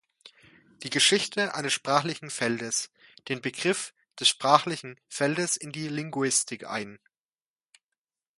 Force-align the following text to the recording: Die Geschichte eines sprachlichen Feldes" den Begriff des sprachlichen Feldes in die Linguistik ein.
Die 0.81 0.89
Geschichte 0.89 1.53
eines 1.53 1.73
sprachlichen 1.73 2.31
Feldes" 2.31 2.89
den 3.29 3.39
Begriff 3.39 3.93
des 4.19 4.29
sprachlichen 4.29 4.99
Feldes 5.07 5.57
in 5.57 5.71
die 5.71 5.89
Linguistik 5.89 6.65
ein. 6.65 6.97